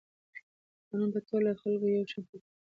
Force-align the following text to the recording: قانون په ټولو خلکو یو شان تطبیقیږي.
قانون 0.87 1.09
په 1.15 1.19
ټولو 1.27 1.49
خلکو 1.61 1.85
یو 1.95 2.09
شان 2.11 2.23
تطبیقیږي. 2.29 2.53